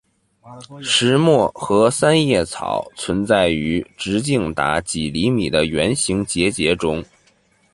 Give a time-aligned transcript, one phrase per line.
[0.81, 7.05] 石墨和三叶草存在于直径达几厘米的圆形结节中。